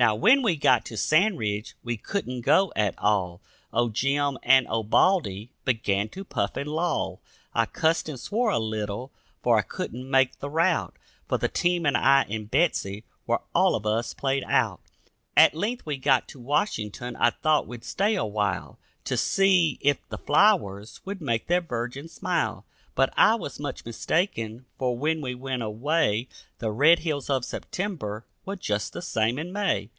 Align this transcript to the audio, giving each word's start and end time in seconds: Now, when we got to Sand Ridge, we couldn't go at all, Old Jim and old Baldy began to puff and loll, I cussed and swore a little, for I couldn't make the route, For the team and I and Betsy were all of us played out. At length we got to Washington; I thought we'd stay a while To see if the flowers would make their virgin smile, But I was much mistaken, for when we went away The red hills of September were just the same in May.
Now, 0.00 0.14
when 0.14 0.42
we 0.44 0.54
got 0.54 0.84
to 0.84 0.96
Sand 0.96 1.38
Ridge, 1.38 1.74
we 1.82 1.96
couldn't 1.96 2.42
go 2.42 2.72
at 2.76 2.96
all, 3.00 3.40
Old 3.72 3.94
Jim 3.94 4.38
and 4.44 4.64
old 4.70 4.90
Baldy 4.90 5.50
began 5.64 6.08
to 6.10 6.22
puff 6.24 6.56
and 6.56 6.70
loll, 6.70 7.20
I 7.52 7.66
cussed 7.66 8.08
and 8.08 8.20
swore 8.20 8.50
a 8.50 8.60
little, 8.60 9.10
for 9.42 9.58
I 9.58 9.62
couldn't 9.62 10.08
make 10.08 10.38
the 10.38 10.48
route, 10.48 10.94
For 11.26 11.36
the 11.36 11.48
team 11.48 11.84
and 11.84 11.96
I 11.96 12.24
and 12.30 12.48
Betsy 12.48 13.02
were 13.26 13.40
all 13.52 13.74
of 13.74 13.86
us 13.86 14.14
played 14.14 14.44
out. 14.46 14.80
At 15.36 15.56
length 15.56 15.84
we 15.84 15.96
got 15.96 16.28
to 16.28 16.38
Washington; 16.38 17.16
I 17.16 17.30
thought 17.30 17.66
we'd 17.66 17.82
stay 17.82 18.14
a 18.14 18.24
while 18.24 18.78
To 19.06 19.16
see 19.16 19.78
if 19.80 20.08
the 20.10 20.18
flowers 20.18 21.00
would 21.04 21.20
make 21.20 21.48
their 21.48 21.60
virgin 21.60 22.06
smile, 22.08 22.64
But 22.94 23.12
I 23.16 23.34
was 23.34 23.58
much 23.58 23.84
mistaken, 23.84 24.64
for 24.78 24.96
when 24.96 25.20
we 25.20 25.34
went 25.34 25.62
away 25.64 26.28
The 26.60 26.70
red 26.70 27.00
hills 27.00 27.28
of 27.28 27.44
September 27.44 28.24
were 28.46 28.56
just 28.56 28.94
the 28.94 29.02
same 29.02 29.38
in 29.38 29.52
May. 29.52 29.90